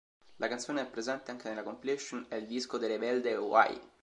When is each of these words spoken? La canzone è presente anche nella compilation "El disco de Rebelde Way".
La 0.37 0.47
canzone 0.47 0.81
è 0.81 0.87
presente 0.89 1.29
anche 1.29 1.47
nella 1.47 1.61
compilation 1.61 2.25
"El 2.29 2.47
disco 2.47 2.79
de 2.79 2.87
Rebelde 2.87 3.35
Way". 3.37 3.79